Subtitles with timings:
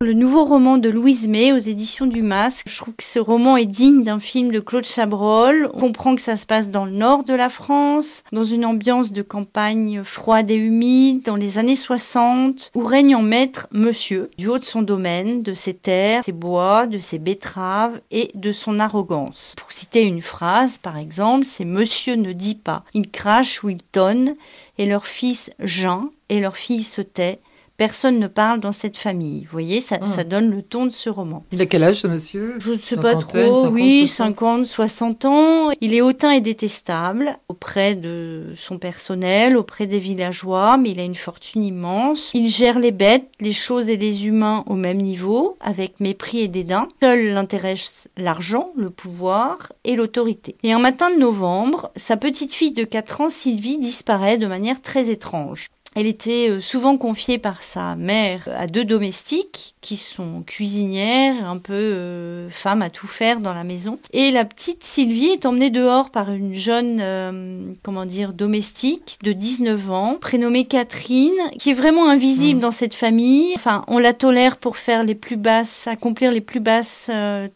[0.00, 2.68] Le nouveau roman de Louise May aux éditions du Masque.
[2.68, 5.68] Je trouve que ce roman est digne d'un film de Claude Chabrol.
[5.74, 9.10] On comprend que ça se passe dans le nord de la France, dans une ambiance
[9.10, 14.46] de campagne froide et humide, dans les années 60, où règne en maître monsieur, du
[14.46, 18.78] haut de son domaine, de ses terres, ses bois, de ses betteraves et de son
[18.78, 19.56] arrogance.
[19.58, 22.84] Pour citer une phrase, par exemple, c'est Monsieur ne dit pas.
[22.94, 24.36] Il crache ou il tonne,
[24.78, 27.40] et leur fils Jean et leur fille se tait
[27.78, 29.44] personne ne parle dans cette famille.
[29.44, 31.44] Vous voyez, ça, ça donne le ton de ce roman.
[31.52, 32.56] Il a quel âge, ce monsieur?
[32.58, 33.68] Je ne sais pas trop.
[33.68, 35.70] oui, 50, 60 ans.
[35.80, 41.04] Il est hautain et détestable auprès de son personnel, auprès des villageois, mais il a
[41.04, 42.32] une fortune immense.
[42.34, 46.48] Il gère les bêtes, les choses et les humains au même niveau, avec mépris et
[46.48, 46.88] dédain.
[47.00, 50.56] Seul l'intéresse l'argent, le pouvoir et l'autorité.
[50.64, 54.82] Et un matin de novembre, sa petite fille de 4 ans, Sylvie, disparaît de manière
[54.82, 55.68] très étrange.
[55.94, 61.58] Elle était euh, souvent confiée par sa mère à deux domestiques qui sont cuisinières, un
[61.58, 63.98] peu euh, femmes à tout faire dans la maison.
[64.12, 69.32] Et la petite Sylvie est emmenée dehors par une jeune, euh, comment dire, domestique de
[69.32, 72.62] 19 ans, prénommée Catherine, qui est vraiment invisible mmh.
[72.62, 73.52] dans cette famille.
[73.56, 77.10] Enfin, on la tolère pour faire les plus basses, accomplir les plus basses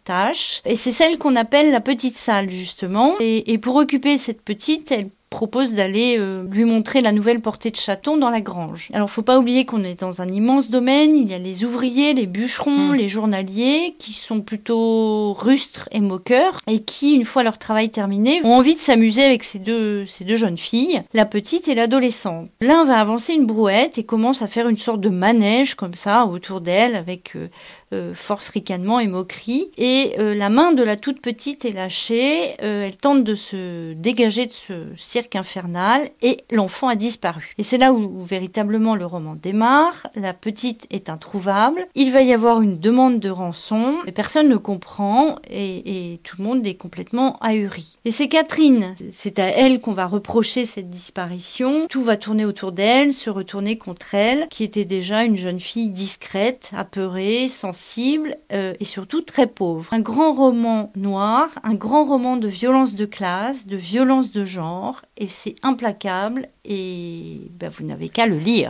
[0.05, 0.63] tâches.
[0.65, 3.15] Et c'est celle qu'on appelle la petite salle, justement.
[3.21, 7.71] Et, et pour occuper cette petite, elle propose d'aller euh, lui montrer la nouvelle portée
[7.71, 8.91] de chaton dans la grange.
[8.93, 12.13] Alors faut pas oublier qu'on est dans un immense domaine, il y a les ouvriers,
[12.13, 12.95] les bûcherons, hmm.
[12.95, 18.43] les journaliers qui sont plutôt rustres et moqueurs et qui une fois leur travail terminé
[18.45, 22.51] ont envie de s'amuser avec ces deux ces deux jeunes filles, la petite et l'adolescente.
[22.61, 26.27] L'un va avancer une brouette et commence à faire une sorte de manège comme ça
[26.27, 27.49] autour d'elle avec euh,
[27.93, 29.71] euh, force ricanement et moquerie.
[29.77, 32.55] Et euh, la main de la toute petite est lâchée.
[32.63, 37.55] Euh, elle tente de se dégager de ce cirque infernal et l'enfant a disparu.
[37.59, 40.07] Et c'est là où, véritablement le roman démarre.
[40.15, 41.87] La petite est introuvable.
[41.95, 43.97] Il va y avoir une demande de rançon.
[44.07, 47.97] Et personne ne comprend et, et tout le monde est complètement ahuri.
[48.05, 48.95] Et c'est Catherine.
[49.11, 51.87] C'est à elle qu'on va reprocher cette disparition.
[51.89, 55.91] Tout va tourner autour d'elle, se retourner contre elle, qui était déjà une jeune fille
[55.91, 59.93] discrète, apeurée, sensible euh, et surtout très pauvre.
[59.93, 65.03] Un grand roman noir, un grand roman de violence de classe, de violence de genre,
[65.23, 68.61] et c'est implacable, et ben, vous n'avez qu'à le lire.